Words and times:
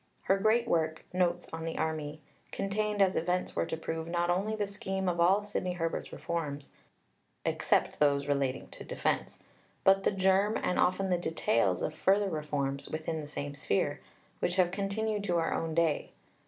Her 0.23 0.37
great 0.39 0.67
work, 0.67 1.05
Notes 1.13 1.47
on 1.53 1.63
the 1.63 1.77
Army, 1.77 2.21
contained, 2.51 3.03
as 3.03 3.15
events 3.15 3.55
were 3.55 3.67
to 3.67 3.77
prove, 3.77 4.07
not 4.07 4.31
only 4.31 4.55
the 4.55 4.65
scheme 4.65 5.07
of 5.07 5.19
all 5.19 5.43
Sidney 5.43 5.73
Herbert's 5.73 6.11
reforms 6.11 6.71
(except 7.45 7.99
those 7.99 8.25
relating 8.25 8.67
to 8.69 8.83
defence), 8.83 9.37
but 9.83 10.03
the 10.03 10.09
germ, 10.09 10.57
and 10.57 10.79
often 10.79 11.11
the 11.11 11.19
details, 11.19 11.83
of 11.83 11.93
further 11.93 12.31
reforms 12.31 12.89
(within 12.89 13.21
the 13.21 13.27
same 13.27 13.53
sphere) 13.53 13.99
which 14.39 14.55
have 14.55 14.71
continued 14.71 15.23
to 15.25 15.37
our 15.37 15.53
own 15.53 15.75
day. 15.75 16.09